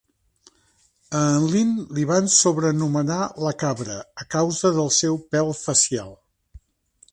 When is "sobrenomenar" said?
2.37-3.19